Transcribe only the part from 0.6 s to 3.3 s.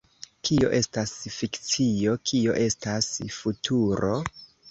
estas fikcio, kio estas